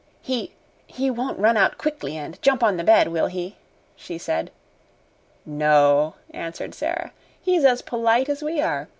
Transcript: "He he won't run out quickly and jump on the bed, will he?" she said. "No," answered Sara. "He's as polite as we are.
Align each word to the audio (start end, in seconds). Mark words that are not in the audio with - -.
"He 0.23 0.53
he 0.87 1.11
won't 1.11 1.37
run 1.37 1.57
out 1.57 1.77
quickly 1.77 2.17
and 2.17 2.41
jump 2.41 2.63
on 2.63 2.77
the 2.77 2.83
bed, 2.83 3.09
will 3.09 3.27
he?" 3.27 3.57
she 3.95 4.17
said. 4.17 4.49
"No," 5.45 6.15
answered 6.31 6.73
Sara. 6.73 7.11
"He's 7.39 7.63
as 7.65 7.83
polite 7.83 8.27
as 8.27 8.41
we 8.41 8.61
are. 8.61 8.89